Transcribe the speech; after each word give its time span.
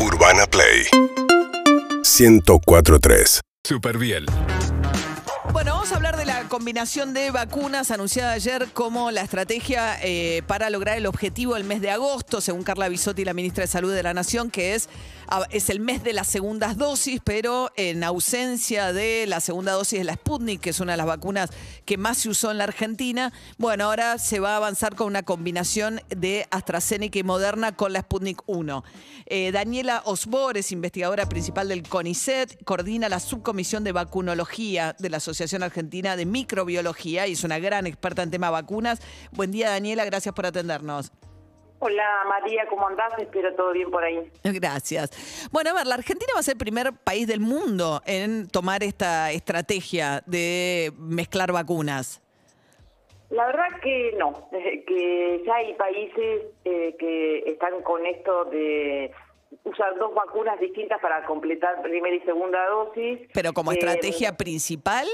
Urbana 0.00 0.46
Play 0.46 0.86
1043. 2.04 3.40
Super 3.64 3.98
bien. 3.98 4.24
Bueno, 5.52 5.77
vamos 5.88 6.04
a 6.04 6.06
hablar 6.08 6.18
de 6.18 6.26
la 6.26 6.48
combinación 6.48 7.14
de 7.14 7.30
vacunas 7.30 7.90
anunciada 7.90 8.32
ayer 8.32 8.68
como 8.74 9.10
la 9.10 9.22
estrategia 9.22 9.96
eh, 10.02 10.42
para 10.46 10.68
lograr 10.68 10.98
el 10.98 11.06
objetivo 11.06 11.54
del 11.54 11.64
mes 11.64 11.80
de 11.80 11.90
agosto, 11.90 12.42
según 12.42 12.62
Carla 12.62 12.90
Bisotti, 12.90 13.24
la 13.24 13.32
ministra 13.32 13.62
de 13.62 13.68
Salud 13.68 13.94
de 13.94 14.02
la 14.02 14.12
Nación, 14.12 14.50
que 14.50 14.74
es, 14.74 14.90
es 15.50 15.70
el 15.70 15.80
mes 15.80 16.04
de 16.04 16.12
las 16.12 16.26
segundas 16.26 16.76
dosis, 16.76 17.22
pero 17.24 17.70
en 17.76 18.04
ausencia 18.04 18.92
de 18.92 19.24
la 19.26 19.40
segunda 19.40 19.72
dosis 19.72 20.00
de 20.00 20.04
la 20.04 20.12
Sputnik, 20.12 20.60
que 20.60 20.70
es 20.70 20.80
una 20.80 20.92
de 20.92 20.98
las 20.98 21.06
vacunas 21.06 21.48
que 21.86 21.96
más 21.96 22.18
se 22.18 22.28
usó 22.28 22.50
en 22.50 22.58
la 22.58 22.64
Argentina. 22.64 23.32
Bueno, 23.56 23.84
ahora 23.84 24.18
se 24.18 24.40
va 24.40 24.52
a 24.52 24.56
avanzar 24.56 24.94
con 24.94 25.06
una 25.06 25.22
combinación 25.22 26.02
de 26.10 26.46
AstraZeneca 26.50 27.18
y 27.18 27.22
Moderna 27.22 27.74
con 27.74 27.94
la 27.94 28.00
Sputnik 28.00 28.42
1. 28.44 28.84
Eh, 29.24 29.52
Daniela 29.52 30.02
Osbores, 30.04 30.70
investigadora 30.70 31.28
principal 31.30 31.68
del 31.68 31.82
CONICET, 31.82 32.62
coordina 32.64 33.08
la 33.08 33.20
subcomisión 33.20 33.84
de 33.84 33.92
vacunología 33.92 34.94
de 34.98 35.08
la 35.08 35.16
Asociación 35.18 35.62
Argentina 35.62 35.77
de 36.16 36.26
Microbiología 36.26 37.26
y 37.26 37.32
es 37.32 37.44
una 37.44 37.58
gran 37.58 37.86
experta 37.86 38.22
en 38.22 38.30
tema 38.30 38.50
vacunas. 38.50 39.00
Buen 39.32 39.50
día, 39.52 39.70
Daniela, 39.70 40.04
gracias 40.04 40.34
por 40.34 40.46
atendernos. 40.46 41.12
Hola 41.80 42.22
María, 42.28 42.66
¿cómo 42.68 42.88
andás? 42.88 43.12
Espero 43.18 43.54
todo 43.54 43.72
bien 43.72 43.88
por 43.90 44.02
ahí. 44.02 44.18
Gracias. 44.42 45.48
Bueno, 45.52 45.70
a 45.70 45.74
ver, 45.74 45.86
la 45.86 45.94
Argentina 45.94 46.32
va 46.34 46.40
a 46.40 46.42
ser 46.42 46.54
el 46.54 46.58
primer 46.58 46.92
país 46.92 47.28
del 47.28 47.38
mundo 47.38 48.02
en 48.04 48.48
tomar 48.48 48.82
esta 48.82 49.30
estrategia 49.30 50.22
de 50.26 50.92
mezclar 50.98 51.52
vacunas. 51.52 52.20
La 53.30 53.46
verdad 53.46 53.68
que 53.82 54.14
no, 54.18 54.48
que 54.50 55.42
ya 55.46 55.54
hay 55.54 55.74
países 55.74 56.46
eh, 56.64 56.96
que 56.98 57.44
están 57.46 57.82
con 57.82 58.04
esto 58.06 58.46
de 58.46 59.12
usar 59.64 59.96
dos 59.98 60.14
vacunas 60.14 60.58
distintas 60.58 61.00
para 61.00 61.24
completar 61.26 61.80
primera 61.82 62.16
y 62.16 62.20
segunda 62.20 62.58
dosis. 62.68 63.20
Pero 63.32 63.52
como 63.52 63.70
Eh, 63.70 63.74
estrategia 63.74 64.36
principal, 64.36 65.06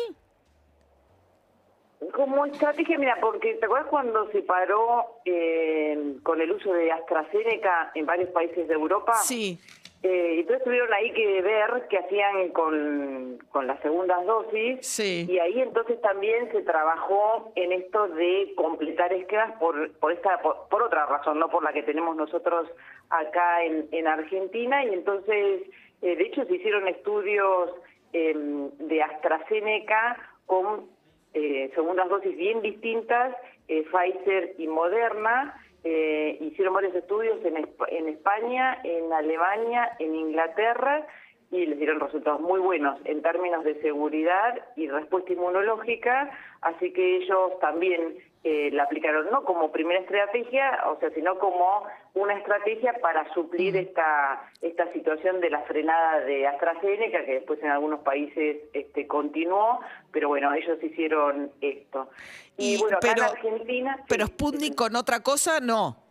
Como 2.15 2.47
estrategia, 2.47 2.97
mira, 2.97 3.19
porque 3.21 3.55
¿te 3.55 3.67
acuerdas 3.67 3.89
cuando 3.89 4.31
se 4.31 4.43
paró 4.43 5.19
eh, 5.25 6.15
con 6.23 6.41
el 6.41 6.53
uso 6.53 6.73
de 6.73 6.93
AstraZeneca 6.93 7.91
en 7.97 8.07
varios 8.07 8.31
países 8.31 8.69
de 8.69 8.75
Europa? 8.75 9.15
sí. 9.15 9.59
Eh, 10.05 10.41
entonces 10.41 10.63
tuvieron 10.65 10.93
ahí 10.93 11.11
que 11.13 11.41
ver 11.41 11.87
qué 11.89 11.97
hacían 11.97 12.51
con, 12.51 13.39
con 13.51 13.67
las 13.67 13.81
segundas 13.81 14.25
dosis. 14.27 14.87
Sí. 14.87 15.27
Y 15.27 15.39
ahí 15.39 15.59
entonces 15.63 15.99
también 16.03 16.53
se 16.53 16.61
trabajó 16.61 17.51
en 17.55 17.73
esto 17.73 18.09
de 18.09 18.53
completar 18.55 19.15
esquemas 19.15 19.59
por, 19.59 19.91
por, 19.93 20.13
esta, 20.13 20.43
por, 20.43 20.69
por 20.69 20.83
otra 20.83 21.07
razón, 21.07 21.39
no 21.39 21.49
por 21.49 21.65
la 21.65 21.73
que 21.73 21.83
tenemos 21.85 22.15
nosotros 22.17 22.69
acá 23.09 23.65
en, 23.65 23.89
en 23.93 24.07
Argentina. 24.07 24.85
Y 24.85 24.93
entonces, 24.93 25.63
eh, 26.03 26.17
de 26.17 26.23
hecho, 26.23 26.45
se 26.45 26.55
hicieron 26.55 26.87
estudios 26.87 27.71
eh, 28.13 28.35
de 28.79 29.03
AstraZeneca 29.03 30.19
con 30.45 30.94
eh, 31.35 31.71
segundas 31.75 32.09
dosis 32.09 32.37
bien 32.37 32.63
distintas, 32.63 33.37
eh, 33.69 33.85
Pfizer 33.91 34.55
y 34.59 34.67
Moderna. 34.67 35.61
Eh, 35.83 36.39
hicieron 36.41 36.75
varios 36.75 36.95
estudios 36.95 37.45
en, 37.45 37.57
en 37.57 38.09
España, 38.09 38.81
en 38.85 39.13
Alemania, 39.13 39.95
en 39.99 40.15
Inglaterra 40.15 41.07
y 41.55 41.67
les 41.67 41.79
dieron 41.79 42.01
resultados 42.01 42.41
muy 42.41 42.59
buenos 42.59 42.99
en 43.05 43.23
términos 43.23 43.63
de 43.65 43.81
seguridad 43.81 44.61
y 44.75 44.89
respuesta 44.89 45.33
inmunológica, 45.33 46.31
así 46.63 46.93
que 46.93 47.19
ellos 47.19 47.59
también 47.61 48.17
eh, 48.43 48.71
la 48.73 48.83
aplicaron 48.83 49.31
no 49.31 49.45
como 49.45 49.71
primera 49.71 50.01
estrategia, 50.01 50.81
o 50.89 50.99
sea, 50.99 51.11
sino 51.11 51.39
como 51.39 51.85
una 52.15 52.35
estrategia 52.37 52.95
para 53.01 53.33
suplir 53.33 53.77
esta 53.77 54.43
esta 54.61 54.93
situación 54.93 55.41
de 55.41 55.51
la 55.51 55.61
frenada 55.63 56.21
de 56.21 56.47
AstraZeneca, 56.49 57.25
que 57.25 57.35
después 57.35 57.63
en 57.63 57.71
algunos 57.71 58.01
países 58.01 58.57
este 58.73 59.07
continuó, 59.07 59.79
pero 60.11 60.29
bueno, 60.29 60.53
ellos 60.55 60.83
hicieron 60.83 61.53
esto. 61.61 62.11
Y, 62.57 62.75
Y- 62.75 62.79
bueno, 62.79 62.97
acá 62.97 63.09
pero- 63.15 63.23
en 63.27 63.31
Argentina... 63.31 63.99
pero. 64.09 64.27
Sputnik 64.27 64.75
con 64.75 64.97
otra 64.97 65.21
cosa, 65.21 65.61
no. 65.61 66.04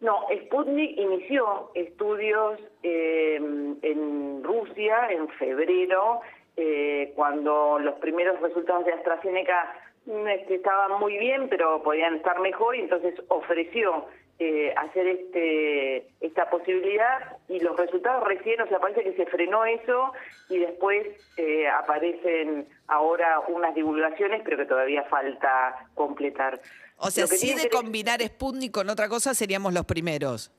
No, 0.00 0.26
Sputnik 0.44 0.98
inició 0.98 1.70
estudios 1.74 2.60
eh, 2.82 3.36
en 3.36 4.44
Rusia 4.44 5.08
en 5.10 5.28
febrero, 5.30 6.20
eh, 6.56 7.12
cuando 7.14 7.78
los 7.78 7.94
primeros 7.96 8.40
resultados 8.40 8.84
de 8.84 8.92
AstraZeneca 8.92 9.74
mm, 10.04 10.26
este, 10.28 10.56
estaban 10.56 11.00
muy 11.00 11.16
bien, 11.18 11.48
pero 11.48 11.82
podían 11.82 12.16
estar 12.16 12.40
mejor, 12.40 12.76
y 12.76 12.80
entonces 12.80 13.14
ofreció 13.28 14.06
eh, 14.38 14.74
hacer 14.76 15.06
este 15.06 16.08
esta 16.20 16.50
posibilidad 16.50 17.38
y 17.48 17.60
los 17.60 17.76
resultados 17.76 18.22
recién, 18.28 18.60
o 18.60 18.66
sea, 18.68 18.78
parece 18.78 19.02
que 19.02 19.14
se 19.14 19.26
frenó 19.26 19.64
eso 19.64 20.12
y 20.50 20.58
después 20.58 21.06
eh, 21.38 21.66
aparecen 21.68 22.68
ahora 22.86 23.40
unas 23.48 23.74
divulgaciones, 23.74 24.42
pero 24.44 24.58
que 24.58 24.66
todavía 24.66 25.04
falta 25.04 25.88
completar. 25.94 26.60
O 26.98 27.10
sea, 27.10 27.26
si 27.26 27.54
de 27.54 27.70
combinar 27.70 28.20
Sputnik 28.20 28.72
con 28.72 28.90
otra 28.90 29.08
cosa, 29.08 29.34
seríamos 29.34 29.72
los 29.72 29.86
primeros. 29.86 30.52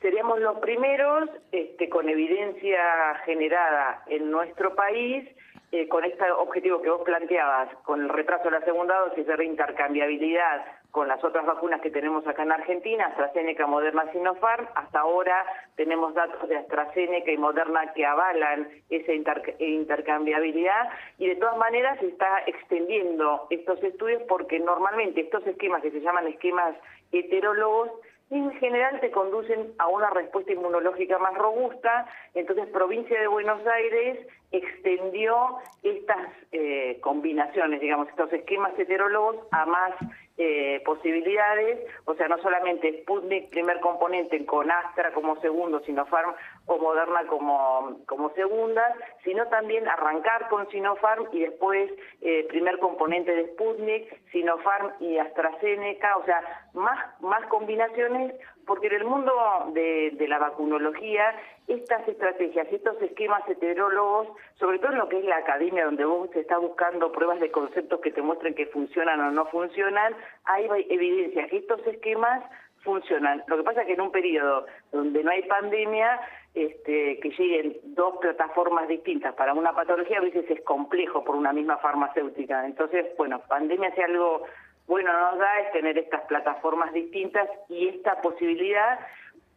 Seríamos 0.00 0.40
los 0.40 0.58
primeros 0.58 1.28
este, 1.52 1.88
con 1.88 2.08
evidencia 2.08 2.80
generada 3.24 4.02
en 4.06 4.30
nuestro 4.30 4.74
país, 4.74 5.28
eh, 5.72 5.88
con 5.88 6.04
este 6.04 6.30
objetivo 6.32 6.82
que 6.82 6.90
vos 6.90 7.02
planteabas, 7.02 7.74
con 7.84 8.02
el 8.02 8.08
retraso 8.08 8.44
de 8.44 8.58
la 8.58 8.64
segunda 8.64 8.98
dosis 9.00 9.26
de 9.26 9.36
reintercambiabilidad 9.36 10.64
con 10.92 11.08
las 11.08 11.24
otras 11.24 11.46
vacunas 11.46 11.80
que 11.80 11.90
tenemos 11.90 12.26
acá 12.26 12.42
en 12.42 12.52
Argentina, 12.52 13.06
AstraZeneca, 13.06 13.66
Moderna, 13.66 14.12
Sinopharm. 14.12 14.68
Hasta 14.74 15.00
ahora 15.00 15.42
tenemos 15.74 16.12
datos 16.12 16.46
de 16.50 16.58
AstraZeneca 16.58 17.32
y 17.32 17.38
Moderna 17.38 17.92
que 17.94 18.04
avalan 18.04 18.68
esa 18.90 19.12
inter- 19.14 19.56
intercambiabilidad 19.58 20.90
y 21.16 21.28
de 21.28 21.36
todas 21.36 21.56
maneras 21.56 21.98
se 21.98 22.08
está 22.08 22.42
extendiendo 22.46 23.46
estos 23.48 23.82
estudios 23.82 24.22
porque 24.28 24.58
normalmente 24.60 25.22
estos 25.22 25.46
esquemas 25.46 25.80
que 25.80 25.92
se 25.92 26.00
llaman 26.00 26.26
esquemas 26.26 26.76
heterólogos 27.10 27.90
en 28.38 28.50
general 28.52 28.98
te 29.00 29.10
conducen 29.10 29.74
a 29.78 29.88
una 29.88 30.08
respuesta 30.10 30.52
inmunológica 30.52 31.18
más 31.18 31.34
robusta. 31.34 32.06
Entonces, 32.34 32.66
Provincia 32.68 33.20
de 33.20 33.26
Buenos 33.26 33.60
Aires 33.66 34.26
extendió 34.50 35.58
estas 35.82 36.28
eh, 36.52 36.98
combinaciones, 37.02 37.80
digamos, 37.80 38.08
estos 38.08 38.32
esquemas 38.32 38.78
heterólogos 38.78 39.36
a 39.50 39.66
más 39.66 39.92
eh, 40.38 40.80
posibilidades, 40.84 41.78
o 42.06 42.14
sea, 42.14 42.26
no 42.28 42.38
solamente 42.38 43.02
Sputnik, 43.02 43.50
primer 43.50 43.80
componente 43.80 44.44
con 44.46 44.70
Astra 44.70 45.12
como 45.12 45.40
segundo, 45.40 45.80
Sinopharm 45.80 46.34
o 46.66 46.78
Moderna 46.78 47.26
como, 47.26 47.98
como 48.06 48.30
segunda, 48.30 48.82
sino 49.24 49.46
también 49.48 49.86
arrancar 49.86 50.48
con 50.48 50.68
Sinopharm 50.70 51.26
y 51.32 51.40
después 51.40 51.90
eh, 52.22 52.46
primer 52.48 52.78
componente 52.78 53.34
de 53.34 53.48
Sputnik, 53.52 54.30
Sinopharm 54.30 54.92
y 55.00 55.18
AstraZeneca, 55.18 56.16
o 56.16 56.24
sea, 56.24 56.42
más, 56.72 56.98
más 57.20 57.44
combinaciones, 57.48 58.34
porque 58.66 58.88
en 58.88 58.94
el 58.94 59.04
mundo 59.04 59.32
de, 59.72 60.12
de 60.12 60.28
la 60.28 60.38
vacunología, 60.38 61.34
estas 61.68 62.06
estrategias, 62.08 62.66
estos 62.70 63.00
esquemas 63.02 63.48
heterólogos, 63.48 64.28
sobre 64.58 64.78
todo 64.78 64.92
en 64.92 64.98
lo 64.98 65.08
que 65.08 65.18
es 65.18 65.24
la 65.24 65.38
academia, 65.38 65.84
donde 65.84 66.04
vos 66.04 66.34
estás 66.34 66.60
buscando 66.60 67.12
pruebas 67.12 67.40
de 67.40 67.50
conceptos 67.50 68.00
que 68.00 68.10
te 68.10 68.22
muestren 68.22 68.54
que 68.54 68.66
funcionan 68.66 69.20
o 69.20 69.30
no 69.30 69.46
funcionan, 69.46 70.14
hay 70.44 70.66
evidencia 70.88 71.46
que 71.46 71.58
estos 71.58 71.86
esquemas 71.86 72.42
funcionan. 72.82 73.42
Lo 73.46 73.56
que 73.56 73.62
pasa 73.62 73.82
es 73.82 73.86
que 73.86 73.94
en 73.94 74.00
un 74.00 74.10
periodo 74.10 74.66
donde 74.90 75.22
no 75.22 75.30
hay 75.30 75.42
pandemia, 75.42 76.20
este, 76.54 77.18
que 77.20 77.30
lleguen 77.30 77.76
dos 77.82 78.18
plataformas 78.20 78.86
distintas 78.86 79.34
para 79.34 79.54
una 79.54 79.72
patología 79.72 80.18
a 80.18 80.22
veces 80.22 80.44
es 80.50 80.60
complejo 80.62 81.24
por 81.24 81.36
una 81.36 81.52
misma 81.52 81.78
farmacéutica. 81.78 82.66
Entonces, 82.66 83.06
bueno, 83.16 83.40
pandemia 83.48 83.94
si 83.94 84.02
algo 84.02 84.44
bueno 84.86 85.12
nos 85.12 85.38
da 85.38 85.60
es 85.60 85.72
tener 85.72 85.98
estas 85.98 86.22
plataformas 86.22 86.92
distintas 86.92 87.48
y 87.68 87.88
esta 87.88 88.20
posibilidad 88.20 88.98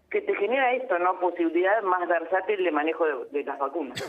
que 0.09 0.21
te 0.21 0.35
genera 0.35 0.73
esto, 0.73 0.97
¿no? 0.99 1.19
Posibilidad 1.19 1.81
más 1.83 2.07
versátil 2.07 2.63
de 2.63 2.72
manejo 2.72 3.05
de, 3.05 3.40
de 3.40 3.43
las 3.43 3.59
vacunas. 3.59 4.02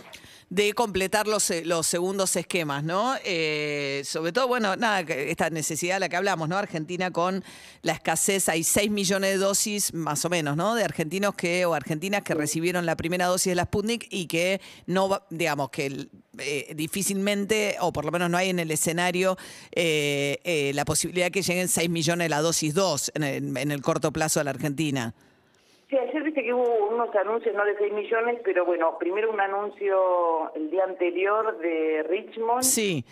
de 0.51 0.73
completar 0.75 1.27
los, 1.27 1.51
eh, 1.51 1.65
los 1.65 1.87
segundos 1.87 2.37
esquemas, 2.37 2.85
¿no? 2.85 3.15
Eh, 3.25 4.03
sobre 4.05 4.33
todo, 4.33 4.47
bueno, 4.47 4.77
nada, 4.77 5.01
esta 5.01 5.51
necesidad 5.51 5.97
de 5.97 6.01
la 6.01 6.09
que 6.09 6.17
hablamos, 6.17 6.49
¿no? 6.49 6.57
Argentina 6.57 7.11
con 7.11 7.43
la 7.83 7.93
escasez, 7.93 8.49
hay 8.49 8.63
6 8.63 8.91
millones 8.91 9.31
de 9.31 9.39
dosis, 9.39 9.95
más 9.95 10.25
o 10.25 10.31
menos, 10.31 10.57
¿no? 10.57 10.75
De 10.75 10.85
argentinos 10.85 11.35
que, 11.35 11.67
o 11.67 11.75
argentinas 11.75 12.23
que 12.23 12.35
recibieron 12.35 12.87
la 12.87 12.97
primera 12.97 13.27
dosis 13.27 13.53
de 13.53 13.57
la 13.57 13.65
Sputnik 13.65 14.07
y 14.11 14.27
que 14.27 14.61
no, 14.87 15.23
digamos, 15.31 15.71
que 15.71 16.09
eh, 16.39 16.75
difícilmente, 16.77 17.77
o 17.81 17.93
por 17.93 18.05
lo 18.05 18.13
menos 18.13 18.29
no 18.29 18.37
hay 18.37 18.51
en 18.51 18.59
el 18.59 18.71
escenario, 18.71 19.37
eh, 19.73 20.39
eh, 20.45 20.73
la 20.75 20.85
posibilidad 20.85 21.27
de 21.27 21.31
que 21.31 21.43
lleguen 21.43 21.69
6 21.69 21.89
millones 21.89 22.29
la 22.29 22.43
dosis 22.43 22.75
2 22.75 23.13
en 23.15 23.23
el, 23.23 23.57
en 23.57 23.71
el 23.71 23.81
corto 23.81 24.13
plazo 24.13 24.41
de 24.41 24.45
la 24.45 24.51
Argentina. 24.51 25.15
Sí, 25.97 25.97
Sí, 25.97 26.03
ayer 26.03 26.23
viste 26.25 26.43
que 26.43 26.53
hubo 26.53 26.89
unos 26.89 27.15
anuncios, 27.15 27.55
no 27.55 27.65
de 27.65 27.77
6 27.79 27.93
millones, 27.93 28.41
pero 28.45 28.65
bueno, 28.65 28.99
primero 28.99 29.31
un 29.31 29.41
anuncio 29.41 30.53
el 30.55 30.71
día 30.71 30.85
anterior 30.85 31.59
de 31.59 32.03
Richmond, 32.09 32.65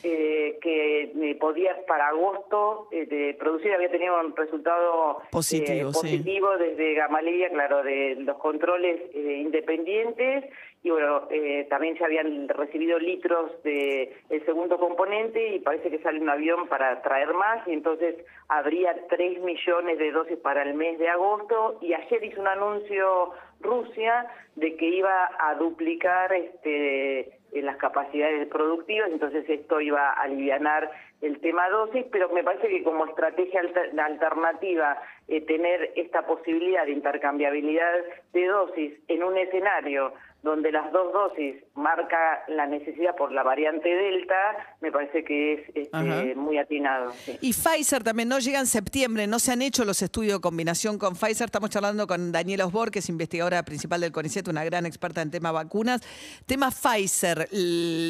eh, 0.03 0.59
que 0.61 1.03
eh, 1.03 1.37
podía 1.41 1.75
para 1.87 2.09
agosto 2.09 2.89
eh, 2.91 3.07
de 3.07 3.37
producir, 3.39 3.73
había 3.73 3.91
tenido 3.91 4.19
un 4.21 4.35
resultado 4.35 5.23
positivo, 5.31 5.93
positivo 5.93 6.59
desde 6.59 6.95
Gamaleya, 6.95 7.51
claro, 7.51 7.83
de 7.85 8.17
los 8.17 8.37
controles 8.39 9.01
independientes, 9.15 10.45
y 10.85 10.91
bueno, 10.91 11.27
también 11.71 11.97
se 11.97 12.05
habían 12.05 12.47
recibido 12.47 12.99
litros 12.99 13.51
de 13.63 14.15
el 14.29 14.45
segundo 14.45 14.79
componente 14.79 15.55
y 15.55 15.61
parece 15.61 15.91
que 15.91 15.99
sale 16.01 16.21
un 16.21 16.29
avión 16.29 16.69
para 16.69 17.01
traer 17.01 17.33
más, 17.33 17.67
y 17.67 17.73
entonces 17.73 18.17
habría 18.49 18.95
3 19.09 19.41
millones 19.41 19.99
de 19.99 20.13
dosis 20.13 20.37
para 20.37 20.63
el 20.63 20.75
mes 20.75 20.99
de 20.99 21.09
agosto, 21.09 21.79
y 21.81 21.95
ayer 21.95 22.23
hizo 22.25 22.39
un 22.43 22.49
anuncio 22.49 23.33
Rusia 23.61 24.27
de 24.57 24.77
que 24.77 24.85
iba 24.85 25.31
a 25.39 25.55
duplicar 25.55 26.31
este, 26.35 27.33
las 27.53 27.77
capacidades 27.79 28.47
productivas, 28.49 29.11
entonces 29.11 29.49
esto 29.49 29.81
iba 29.81 30.11
a 30.11 30.23
aliviar 30.23 30.91
el 31.23 31.41
tema 31.41 31.67
dosis, 31.71 32.05
pero 32.13 32.29
me 32.29 32.45
parece 32.45 32.69
que 32.69 32.83
como 32.83 33.07
estrategia 33.07 33.63
alternativa 33.97 35.01
eh, 35.29 35.41
tener 35.43 35.93
esta 35.97 36.27
posibilidad 36.27 36.85
de 36.85 36.93
intercambiabilidad 36.93 37.93
de 38.33 38.47
dosis 38.47 38.93
en 39.09 39.23
un 39.23 39.39
escenario 39.39 40.13
donde 40.45 40.71
las 40.71 40.93
dos 40.93 41.11
dosis 41.13 41.57
marca 41.75 42.45
la 42.49 42.67
necesidad 42.67 43.17
por 43.17 43.33
la 43.33 43.43
variante 43.43 43.89
Delta, 43.89 44.77
me 44.83 44.93
parece 44.93 45.25
que 45.25 45.55
es 45.55 45.61
este, 45.75 46.35
muy 46.35 46.59
atinado. 46.59 47.13
Y 47.41 47.55
Pfizer 47.55 48.05
también 48.05 48.29
no 48.29 48.39
llega 48.39 48.61
en 48.61 48.67
septiembre, 48.67 49.27
no 49.27 49.39
se 49.39 49.53
han 49.53 49.63
hecho 49.63 49.87
los 49.87 50.03
estudios 50.03 50.35
de 50.35 50.41
combinación 50.43 50.99
con 50.99 51.15
Pfizer. 51.15 51.47
Estamos 51.47 51.71
charlando 51.71 52.07
con 52.07 52.31
Daniela 52.31 52.67
Osbor, 52.67 52.91
que 52.91 52.99
es 52.99 53.09
investigadora 53.09 53.63
principal 53.65 54.03
del 54.03 54.13
CONICET, 54.13 54.47
una 54.49 54.65
gran 54.65 54.85
experta 54.85 55.23
en 55.23 55.31
tema 55.31 55.51
vacunas. 55.51 56.03
Tema 56.45 56.71
Pfizer, 56.71 57.49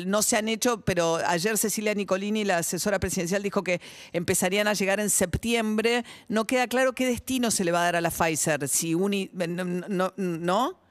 no 0.06 0.20
se 0.22 0.36
han 0.36 0.48
hecho, 0.48 0.80
pero 0.84 1.18
ayer 1.24 1.56
Cecilia 1.56 1.94
Nicolini, 1.94 2.44
la 2.44 2.58
asesora 2.58 2.98
presidencial, 2.98 3.44
dijo 3.44 3.62
que 3.62 3.80
empezarían 4.12 4.66
a 4.66 4.72
llegar 4.72 4.98
en 4.98 5.08
septiembre. 5.08 6.02
No 6.28 6.46
queda 6.46 6.66
claro 6.66 6.94
qué 6.94 7.03
destino 7.06 7.50
se 7.50 7.64
le 7.64 7.72
va 7.72 7.80
a 7.80 7.84
dar 7.84 7.96
a 7.96 8.00
la 8.00 8.10
Pfizer, 8.10 8.68
si 8.68 8.94
uni, 8.94 9.30
no, 9.32 10.12
no 10.16 10.84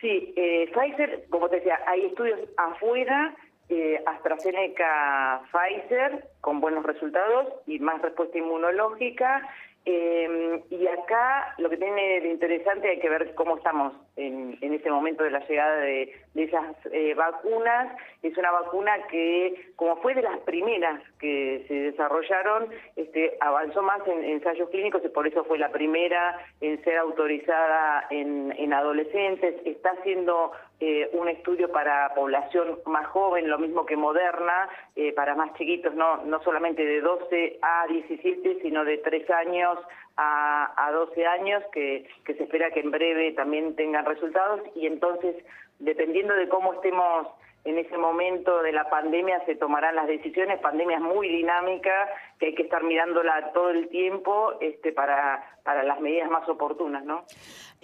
Sí, 0.00 0.34
eh, 0.36 0.70
Pfizer, 0.74 1.24
como 1.30 1.48
te 1.48 1.56
decía, 1.56 1.80
hay 1.86 2.04
estudios 2.04 2.38
afuera, 2.58 3.34
eh, 3.70 4.02
AstraZeneca, 4.04 5.40
Pfizer, 5.50 6.28
con 6.42 6.60
buenos 6.60 6.84
resultados 6.84 7.54
y 7.66 7.78
más 7.78 8.02
respuesta 8.02 8.36
inmunológica. 8.36 9.48
Eh, 9.86 10.53
acá 11.04 11.54
lo 11.58 11.70
que 11.70 11.76
tiene 11.76 12.20
de 12.20 12.28
interesante 12.28 12.88
hay 12.88 12.98
que 12.98 13.08
ver 13.08 13.34
cómo 13.34 13.56
estamos 13.56 13.92
en, 14.16 14.56
en 14.60 14.74
ese 14.74 14.90
momento 14.90 15.22
de 15.22 15.30
la 15.30 15.46
llegada 15.46 15.76
de, 15.76 16.12
esas 16.34 16.76
eh, 16.92 17.14
vacunas. 17.14 17.96
Es 18.22 18.36
una 18.36 18.50
vacuna 18.50 18.92
que, 19.08 19.72
como 19.76 19.96
fue 19.98 20.14
de 20.14 20.22
las 20.22 20.38
primeras 20.40 21.00
que 21.18 21.64
se 21.68 21.74
desarrollaron, 21.74 22.68
este, 22.96 23.36
avanzó 23.40 23.82
más 23.82 24.00
en, 24.08 24.24
ensayos 24.24 24.68
clínicos 24.70 25.02
y 25.04 25.08
por 25.08 25.26
eso 25.26 25.44
fue 25.44 25.58
la 25.58 25.70
primera 25.70 26.38
en 26.60 26.82
ser 26.82 26.98
autorizada 26.98 28.06
en, 28.10 28.52
en 28.58 28.72
adolescentes. 28.72 29.54
Está 29.64 29.90
haciendo 29.90 30.52
eh, 30.80 31.08
un 31.12 31.28
estudio 31.28 31.70
para 31.70 32.12
población 32.14 32.78
más 32.86 33.06
joven, 33.06 33.48
lo 33.48 33.58
mismo 33.58 33.86
que 33.86 33.96
Moderna, 33.96 34.68
eh, 34.96 35.12
para 35.12 35.34
más 35.34 35.54
chiquitos, 35.54 35.94
no, 35.94 36.24
no 36.24 36.42
solamente 36.42 36.84
de 36.84 37.00
12 37.00 37.58
a 37.62 37.86
17, 37.86 38.58
sino 38.62 38.84
de 38.84 38.98
3 38.98 39.30
años 39.30 39.78
a, 40.16 40.72
a 40.76 40.92
12 40.92 41.26
años, 41.26 41.62
que, 41.72 42.06
que 42.24 42.34
se 42.34 42.44
espera 42.44 42.70
que 42.70 42.80
en 42.80 42.90
breve 42.90 43.32
también 43.32 43.76
tengan 43.76 44.04
resultados. 44.04 44.60
Y 44.74 44.86
entonces, 44.86 45.36
dependiendo 45.78 46.34
de 46.34 46.48
cómo 46.48 46.74
estemos 46.74 47.28
en 47.64 47.78
ese 47.78 47.96
momento 47.96 48.62
de 48.62 48.72
la 48.72 48.90
pandemia 48.90 49.42
se 49.46 49.56
tomarán 49.56 49.96
las 49.96 50.06
decisiones, 50.06 50.60
pandemia 50.60 50.98
es 50.98 51.02
muy 51.02 51.28
dinámica, 51.28 51.90
que 52.38 52.46
hay 52.46 52.54
que 52.54 52.64
estar 52.64 52.82
mirándola 52.82 53.52
todo 53.54 53.70
el 53.70 53.88
tiempo 53.88 54.52
este, 54.60 54.92
para, 54.92 55.58
para 55.62 55.82
las 55.82 55.98
medidas 56.00 56.30
más 56.30 56.46
oportunas, 56.48 57.04
¿no? 57.04 57.24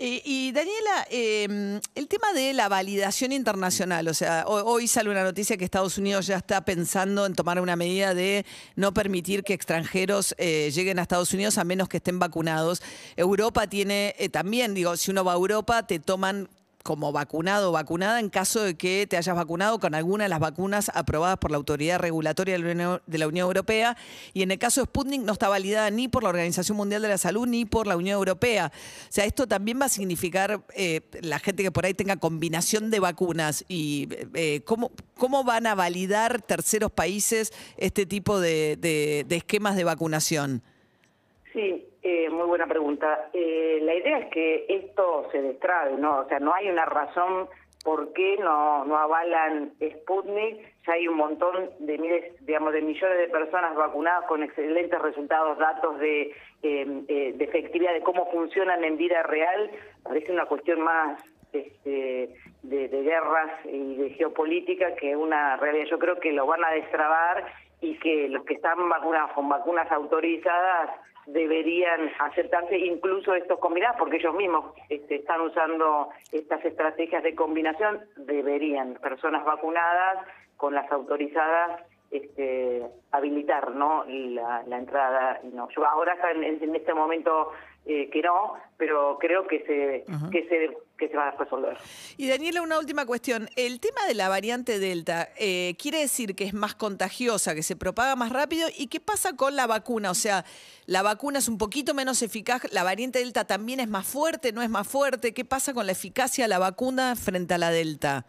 y 0.02 0.50
Daniela, 0.52 1.06
em, 1.10 1.78
el 1.94 2.08
tema 2.08 2.32
de 2.32 2.54
la 2.54 2.70
validación 2.70 3.32
internacional, 3.32 4.08
o 4.08 4.14
sea, 4.14 4.44
hoy, 4.46 4.86
sale 4.86 5.10
una 5.10 5.22
noticia 5.22 5.58
que 5.58 5.64
Estados 5.64 5.98
Unidos 5.98 6.26
ya 6.26 6.36
está 6.36 6.64
pensando 6.64 7.26
en 7.26 7.34
tomar 7.34 7.60
una 7.60 7.76
medida 7.76 8.14
de 8.14 8.46
no 8.76 8.94
permitir 8.94 9.44
que 9.44 9.52
extranjeros 9.52 10.34
eh, 10.38 10.70
lleguen 10.72 10.98
a 10.98 11.02
Estados 11.02 11.34
Unidos 11.34 11.58
a 11.58 11.64
menos 11.64 11.90
que 11.90 11.98
estén 11.98 12.18
vacunados. 12.18 12.82
Europa 13.14 13.66
tiene 13.66 14.14
eh, 14.18 14.30
también, 14.30 14.72
digo, 14.72 14.96
si 14.96 15.10
uno 15.10 15.22
va 15.22 15.32
a 15.32 15.36
Europa, 15.36 15.86
te 15.86 15.98
toman 15.98 16.48
como 16.82 17.12
vacunado 17.12 17.70
o 17.70 17.72
vacunada 17.72 18.20
en 18.20 18.30
caso 18.30 18.62
de 18.62 18.74
que 18.74 19.06
te 19.06 19.16
hayas 19.16 19.36
vacunado 19.36 19.78
con 19.78 19.94
alguna 19.94 20.24
de 20.24 20.30
las 20.30 20.40
vacunas 20.40 20.90
aprobadas 20.94 21.38
por 21.38 21.50
la 21.50 21.58
Autoridad 21.58 21.98
Regulatoria 21.98 22.58
de 22.58 23.18
la 23.18 23.28
Unión 23.28 23.46
Europea. 23.46 23.96
Y 24.32 24.42
en 24.42 24.50
el 24.50 24.58
caso 24.58 24.80
de 24.80 24.86
Sputnik 24.86 25.22
no 25.22 25.32
está 25.32 25.48
validada 25.48 25.90
ni 25.90 26.08
por 26.08 26.22
la 26.22 26.30
Organización 26.30 26.76
Mundial 26.76 27.02
de 27.02 27.08
la 27.08 27.18
Salud 27.18 27.46
ni 27.46 27.64
por 27.64 27.86
la 27.86 27.96
Unión 27.96 28.16
Europea. 28.16 28.72
O 28.74 29.12
sea, 29.12 29.24
esto 29.24 29.46
también 29.46 29.80
va 29.80 29.86
a 29.86 29.90
significar 29.90 30.64
eh, 30.74 31.02
la 31.20 31.38
gente 31.38 31.62
que 31.62 31.70
por 31.70 31.84
ahí 31.84 31.94
tenga 31.94 32.16
combinación 32.16 32.90
de 32.90 33.00
vacunas 33.00 33.64
y 33.68 34.08
eh, 34.34 34.62
¿cómo, 34.64 34.90
cómo 35.14 35.44
van 35.44 35.66
a 35.66 35.74
validar 35.74 36.40
terceros 36.40 36.90
países 36.90 37.52
este 37.76 38.06
tipo 38.06 38.40
de, 38.40 38.76
de 38.80 39.36
esquemas 39.36 39.76
de 39.76 39.84
vacunación. 39.84 40.62
Eh, 42.40 42.42
muy 42.42 42.48
buena 42.48 42.66
pregunta. 42.66 43.28
Eh, 43.32 43.80
la 43.82 43.94
idea 43.94 44.18
es 44.18 44.30
que 44.30 44.66
esto 44.68 45.28
se 45.30 45.42
destrabe, 45.42 45.96
¿no? 45.96 46.20
O 46.20 46.28
sea, 46.28 46.38
no 46.38 46.54
hay 46.54 46.68
una 46.68 46.84
razón 46.84 47.48
por 47.84 48.12
qué 48.12 48.36
no, 48.38 48.84
no 48.84 48.96
avalan 48.96 49.72
Sputnik. 49.80 50.58
Ya 50.86 50.92
hay 50.94 51.08
un 51.08 51.16
montón 51.16 51.70
de 51.78 51.98
miles, 51.98 52.44
digamos, 52.44 52.72
de 52.72 52.82
millones 52.82 53.18
de 53.18 53.28
personas 53.28 53.74
vacunadas 53.74 54.24
con 54.26 54.42
excelentes 54.42 55.00
resultados, 55.00 55.58
datos 55.58 55.98
de, 55.98 56.34
eh, 56.62 57.32
de 57.34 57.44
efectividad, 57.44 57.92
de 57.92 58.02
cómo 58.02 58.30
funcionan 58.30 58.84
en 58.84 58.96
vida 58.96 59.22
real. 59.22 59.70
Parece 60.02 60.32
una 60.32 60.46
cuestión 60.46 60.80
más 60.82 61.22
este, 61.52 62.34
de 62.62 62.88
guerras 62.88 63.64
y 63.64 63.96
de 63.96 64.10
geopolítica 64.10 64.94
que 64.94 65.16
una 65.16 65.56
realidad. 65.56 65.86
Yo 65.90 65.98
creo 65.98 66.20
que 66.20 66.32
lo 66.32 66.46
van 66.46 66.64
a 66.64 66.70
destrabar 66.70 67.44
y 67.80 67.98
que 67.98 68.28
los 68.28 68.44
que 68.44 68.54
están 68.54 68.88
vacunados 68.88 69.32
con 69.32 69.48
vacunas 69.48 69.90
autorizadas 69.90 70.90
deberían 71.32 72.10
aceptarse 72.18 72.78
incluso 72.78 73.34
estos 73.34 73.58
combinados, 73.58 73.96
porque 73.98 74.16
ellos 74.16 74.34
mismos 74.34 74.74
este, 74.88 75.16
están 75.16 75.40
usando 75.40 76.10
estas 76.32 76.64
estrategias 76.64 77.22
de 77.22 77.34
combinación, 77.34 78.00
deberían. 78.16 78.94
Personas 78.94 79.44
vacunadas 79.44 80.26
con 80.56 80.74
las 80.74 80.90
autorizadas 80.92 81.82
este, 82.10 82.86
habilitar 83.12 83.74
no 83.74 84.04
la, 84.04 84.64
entrada 84.70 85.40
no. 85.52 85.68
Yo 85.70 85.86
ahora 85.86 86.16
en, 86.32 86.44
en 86.44 86.74
este 86.74 86.92
momento 86.92 87.52
eh, 87.86 88.10
que 88.10 88.20
no 88.20 88.54
pero 88.76 89.16
creo 89.18 89.46
que 89.46 89.60
se 89.60 90.04
que 90.30 90.48
se 90.48 90.76
que 90.98 91.08
se 91.08 91.16
va 91.16 91.28
a 91.28 91.30
resolver. 91.30 91.78
Y 92.18 92.28
Daniela 92.28 92.60
una 92.60 92.78
última 92.78 93.06
cuestión. 93.06 93.48
El 93.56 93.80
tema 93.80 94.06
de 94.06 94.14
la 94.14 94.28
variante 94.28 94.78
delta 94.78 95.30
eh, 95.38 95.74
quiere 95.78 95.98
decir 96.00 96.36
que 96.36 96.44
es 96.44 96.52
más 96.52 96.74
contagiosa 96.74 97.54
que 97.54 97.62
se 97.62 97.76
propaga 97.76 98.16
más 98.16 98.32
rápido 98.32 98.68
y 98.76 98.88
qué 98.88 99.00
pasa 99.00 99.34
con 99.34 99.56
la 99.56 99.66
vacuna 99.66 100.10
o 100.10 100.14
sea 100.14 100.44
la 100.84 101.02
vacuna 101.02 101.38
es 101.38 101.48
un 101.48 101.56
poquito 101.56 101.94
menos 101.94 102.20
eficaz 102.22 102.70
la 102.70 102.82
variante 102.82 103.20
delta 103.20 103.46
también 103.46 103.80
es 103.80 103.88
más 103.88 104.06
fuerte 104.06 104.52
no 104.52 104.60
es 104.60 104.68
más 104.68 104.86
fuerte 104.86 105.32
qué 105.32 105.46
pasa 105.46 105.72
con 105.72 105.86
la 105.86 105.92
eficacia 105.92 106.44
de 106.44 106.48
la 106.48 106.58
vacuna 106.58 107.16
frente 107.16 107.54
a 107.54 107.58
la 107.58 107.70
delta 107.70 108.26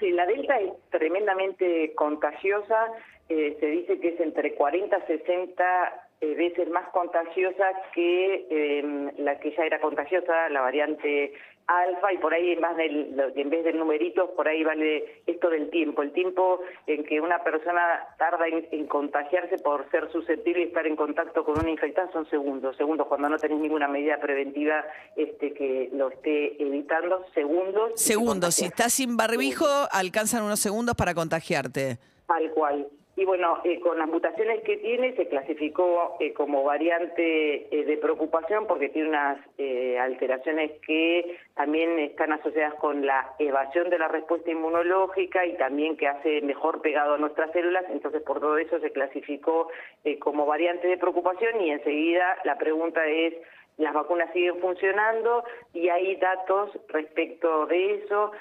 Sí, 0.00 0.10
la 0.12 0.24
delta 0.24 0.58
es 0.58 0.72
tremendamente 0.90 1.94
contagiosa. 1.94 2.88
Eh, 3.28 3.56
se 3.60 3.66
dice 3.66 4.00
que 4.00 4.08
es 4.08 4.20
entre 4.20 4.54
40 4.54 4.96
y 4.96 5.18
60 5.18 6.06
eh, 6.22 6.34
veces 6.34 6.68
más 6.70 6.88
contagiosa 6.88 7.70
que 7.94 8.46
em, 8.50 9.10
la 9.18 9.38
que 9.38 9.52
ya 9.52 9.64
era 9.64 9.78
contagiosa, 9.78 10.48
la 10.48 10.62
variante 10.62 11.34
alfa 11.70 12.12
y 12.12 12.18
por 12.18 12.34
ahí 12.34 12.56
más 12.56 12.76
del, 12.76 13.14
en 13.36 13.50
vez 13.50 13.64
de 13.64 13.72
numeritos 13.72 14.30
por 14.30 14.48
ahí 14.48 14.64
vale 14.64 15.22
esto 15.26 15.48
del 15.48 15.70
tiempo. 15.70 16.02
El 16.02 16.12
tiempo 16.12 16.60
en 16.86 17.04
que 17.04 17.20
una 17.20 17.42
persona 17.44 17.80
tarda 18.18 18.46
en, 18.48 18.86
contagiarse 18.86 19.58
por 19.58 19.88
ser 19.90 20.10
susceptible 20.10 20.62
y 20.62 20.66
estar 20.66 20.86
en 20.86 20.96
contacto 20.96 21.44
con 21.44 21.58
una 21.58 21.70
infectada 21.70 22.10
son 22.12 22.28
segundos 22.28 22.76
segundos. 22.76 23.06
Cuando 23.06 23.28
no 23.28 23.38
tenés 23.38 23.58
ninguna 23.58 23.88
medida 23.88 24.18
preventiva 24.18 24.84
este 25.16 25.52
que 25.54 25.90
lo 25.92 26.08
esté 26.10 26.60
evitando 26.62 27.24
segundos. 27.34 27.92
Segundos. 27.94 28.54
Si 28.54 28.64
estás 28.64 28.92
sin 28.94 29.16
barbijo 29.16 29.66
alcanzan 29.92 30.42
unos 30.42 30.60
segundos 30.60 30.96
para 30.96 31.14
contagiarte. 31.14 31.98
Tal 32.26 32.50
cual 32.52 32.86
y 33.20 33.26
bueno, 33.26 33.60
eh, 33.64 33.78
con 33.80 33.98
las 33.98 34.08
mutaciones 34.08 34.62
que 34.62 34.78
tiene 34.78 35.14
se 35.14 35.28
clasificó 35.28 36.16
eh, 36.20 36.32
como 36.32 36.64
variante 36.64 37.68
eh, 37.70 37.84
de 37.84 37.98
preocupación 37.98 38.66
porque 38.66 38.88
tiene 38.88 39.10
unas 39.10 39.38
alteraciones 40.00 40.72
que 40.86 41.36
también 41.54 41.98
están 41.98 42.32
asociadas 42.32 42.74
con 42.76 43.04
la 43.04 43.34
evasión 43.38 43.90
de 43.90 43.98
la 43.98 44.08
respuesta 44.08 44.50
inmunológica 44.50 45.44
y 45.44 45.54
también 45.58 45.98
que 45.98 46.08
hace 46.08 46.40
mejor 46.40 46.80
pegado 46.80 47.14
a 47.14 47.18
nuestras 47.18 47.52
células, 47.52 47.84
entonces 47.90 48.22
por 48.22 48.40
todo 48.40 48.56
eso 48.56 48.80
se 48.80 48.90
clasificó 48.90 49.68
como 50.20 50.46
variante 50.46 50.88
de 50.88 50.96
preocupación 50.96 51.60
y 51.60 51.72
enseguida 51.72 52.38
la 52.44 52.56
pregunta 52.56 53.06
es 53.06 53.34
las 53.76 53.92
vacunas 53.92 54.32
siguen 54.32 54.58
funcionando 54.60 55.44
y 55.74 55.90
hay 55.90 56.16
datos 56.16 56.70
respecto 56.88 57.66
de 57.66 57.96
eso, 57.96 58.32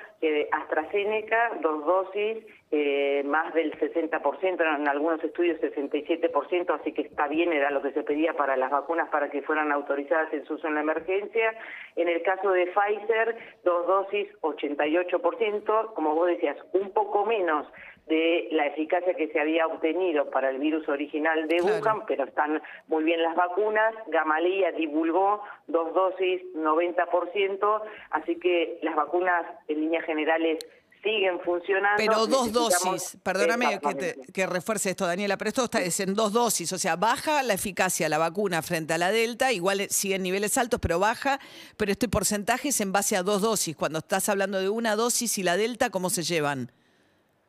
AstraZeneca, 0.52 1.58
dos 1.62 1.86
dosis, 1.86 2.46
eh, 2.72 3.24
más 3.26 3.52
del 3.56 3.74
60%, 3.80 4.78
en 4.78 4.88
algunos 4.88 5.24
estudios 5.24 5.60
67%, 5.60 6.80
así 6.80 6.94
que 6.94 7.02
está 7.02 7.28
bien, 7.28 7.52
era 7.52 7.72
lo 7.72 7.82
que 7.82 7.92
se 7.94 8.04
pedía 8.04 8.34
para 8.34 8.56
las 8.58 8.70
vacunas 8.70 9.10
para 9.10 9.30
que 9.30 9.42
fueran 9.42 9.72
autorizadas 9.72 10.32
en 10.34 10.46
su 10.46 10.54
uso 10.54 10.68
en 10.68 10.76
la 10.76 10.82
emergencia. 10.82 11.56
En 11.96 12.08
el 12.08 12.22
caso 12.22 12.52
de 12.52 12.68
Pfizer, 12.68 13.36
dos 13.64 13.88
dosis, 13.88 14.28
88%, 14.42 15.94
como 15.94 16.14
vos 16.14 16.28
decías, 16.28 16.58
un 16.74 16.92
poco 16.92 17.26
menos 17.26 17.66
de 18.10 18.50
la 18.52 18.66
eficacia 18.66 19.14
que 19.14 19.28
se 19.30 19.40
había 19.40 19.68
obtenido 19.68 20.30
para 20.32 20.50
el 20.50 20.58
virus 20.58 20.88
original 20.90 21.48
de 21.48 21.62
Wuhan, 21.62 22.06
pero 22.08 22.26
están 22.26 22.62
muy 22.88 23.04
bien 23.04 23.22
las 23.22 23.36
vacunas. 23.36 23.94
Gamaleya 24.08 24.72
divulgó 24.72 25.44
dos 25.68 25.94
dosis, 25.94 26.42
90%, 26.56 27.82
así 28.12 28.40
que 28.40 28.80
las 28.82 28.96
vacunas 28.96 29.46
en 29.68 29.82
líneas 29.82 30.06
generales 30.06 30.58
siguen 31.04 31.40
funcionando. 31.42 31.98
Pero 31.98 32.28
dos 32.28 32.52
dosis, 32.52 33.18
perdóname 33.24 33.80
que, 33.80 34.16
que, 34.32 34.46
refuerce 34.46 34.92
esto, 34.92 35.06
Daniela, 35.06 35.38
pero 35.38 35.50
esto 35.50 35.64
está, 35.66 35.82
es 35.82 36.00
en 36.00 36.14
dos 36.14 36.34
dosis, 36.34 36.72
o 36.74 36.78
sea, 36.78 36.96
baja 36.96 37.44
la 37.44 37.54
eficacia 37.54 38.10
la 38.10 38.18
vacuna 38.18 38.62
frente 38.62 38.94
a 38.94 38.98
la 38.98 39.12
Delta, 39.12 39.52
igual 39.52 39.82
sigue 39.90 40.16
en 40.16 40.24
niveles 40.24 40.58
altos, 40.58 40.80
pero 40.82 41.00
baja, 41.00 41.40
pero 41.78 41.92
este 41.92 42.08
porcentaje 42.08 42.70
es 42.70 42.82
en 42.82 42.92
base 42.92 43.16
a 43.16 43.24
dos 43.24 43.42
dosis. 43.42 43.76
Cuando 43.76 44.00
estás 44.00 44.30
hablando 44.30 44.60
de 44.60 44.70
una 44.70 44.96
dosis 44.96 45.38
y 45.38 45.44
la 45.44 45.58
Delta, 45.58 45.90
¿cómo 45.90 46.10
se 46.10 46.24
llevan? 46.24 46.72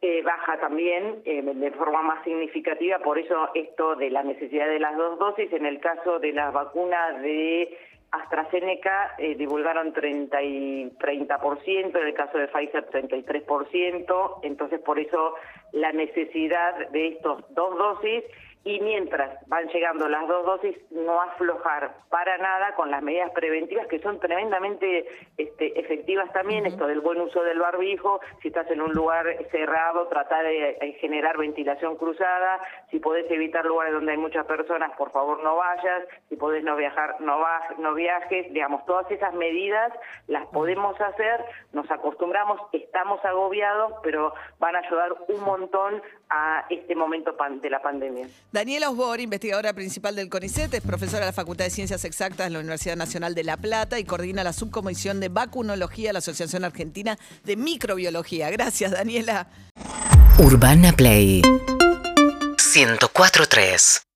Eh, 0.02 0.22
baja 0.22 0.58
también 0.58 1.20
eh, 1.26 1.42
de 1.42 1.70
forma 1.72 2.00
más 2.00 2.24
significativa, 2.24 3.00
por 3.00 3.18
eso 3.18 3.50
esto 3.54 3.96
de 3.96 4.08
la 4.08 4.22
necesidad 4.22 4.66
de 4.66 4.80
las 4.80 4.96
dos 4.96 5.18
dosis, 5.18 5.52
en 5.52 5.66
el 5.66 5.78
caso 5.78 6.18
de 6.18 6.32
la 6.32 6.50
vacuna 6.50 7.18
de 7.20 7.76
AstraZeneca 8.12 9.14
eh, 9.18 9.34
divulgaron 9.36 9.92
30, 9.92 10.42
y 10.42 10.90
30%, 10.98 12.00
en 12.00 12.06
el 12.06 12.14
caso 12.14 12.38
de 12.38 12.48
Pfizer 12.48 12.88
33%, 12.90 14.40
entonces 14.42 14.80
por 14.80 14.98
eso 14.98 15.34
la 15.72 15.92
necesidad 15.92 16.90
de 16.90 17.08
estos 17.08 17.42
dos 17.54 17.76
dosis. 17.76 18.24
Y 18.62 18.78
mientras 18.80 19.38
van 19.46 19.68
llegando 19.68 20.06
las 20.06 20.28
dos 20.28 20.44
dosis, 20.44 20.76
no 20.90 21.18
aflojar 21.22 21.94
para 22.10 22.36
nada 22.36 22.74
con 22.74 22.90
las 22.90 23.02
medidas 23.02 23.30
preventivas 23.30 23.86
que 23.86 24.00
son 24.00 24.20
tremendamente 24.20 25.06
este, 25.38 25.80
efectivas 25.80 26.30
también, 26.34 26.66
esto 26.66 26.86
del 26.86 27.00
buen 27.00 27.22
uso 27.22 27.42
del 27.42 27.58
barbijo, 27.58 28.20
si 28.42 28.48
estás 28.48 28.70
en 28.70 28.82
un 28.82 28.92
lugar 28.92 29.26
cerrado, 29.50 30.08
tratar 30.08 30.44
de, 30.44 30.76
de, 30.78 30.92
generar 31.00 31.38
ventilación 31.38 31.96
cruzada, 31.96 32.60
si 32.90 32.98
podés 32.98 33.30
evitar 33.30 33.64
lugares 33.64 33.94
donde 33.94 34.12
hay 34.12 34.18
muchas 34.18 34.46
personas, 34.46 34.90
por 34.96 35.12
favor 35.12 35.42
no 35.42 35.56
vayas, 35.56 36.04
si 36.28 36.36
podés 36.36 36.64
no 36.64 36.76
viajar, 36.76 37.20
no, 37.20 37.38
va, 37.38 37.60
no 37.78 37.94
viajes, 37.94 38.52
digamos, 38.52 38.84
todas 38.86 39.10
esas 39.10 39.34
medidas 39.34 39.92
las 40.26 40.46
podemos 40.48 41.00
hacer, 41.00 41.44
nos 41.72 41.90
acostumbramos, 41.90 42.60
estamos 42.72 43.24
agobiados, 43.24 43.94
pero 44.02 44.32
van 44.58 44.76
a 44.76 44.80
ayudar 44.80 45.12
un 45.28 45.40
montón 45.42 46.02
a 46.28 46.64
este 46.70 46.94
momento 46.94 47.34
de 47.62 47.70
la 47.70 47.82
pandemia. 47.82 48.26
Daniela 48.52 48.90
Osbor, 48.90 49.20
investigadora 49.20 49.72
principal 49.72 50.14
del 50.14 50.28
CONICET, 50.28 50.74
es 50.74 50.80
profesora 50.80 51.20
de 51.20 51.26
la 51.26 51.32
Facultad 51.32 51.64
de 51.64 51.70
Ciencias 51.70 52.04
Exactas 52.04 52.46
de 52.46 52.52
la 52.52 52.60
Universidad 52.60 52.96
Nacional 52.96 53.34
de 53.34 53.44
La 53.44 53.56
Plata 53.56 53.98
y 53.98 54.04
coordina 54.04 54.44
la 54.44 54.52
subcomisión 54.52 55.20
de 55.20 55.28
vacunología 55.28 56.10
de 56.10 56.12
la 56.14 56.18
Asociación 56.18 56.64
Argentina 56.64 57.16
de 57.44 57.56
Microbiología. 57.56 58.50
Gracias, 58.50 58.92
Daniela. 58.92 59.46
Urbana 60.38 60.92
Play 60.96 61.42
1043 62.72 64.02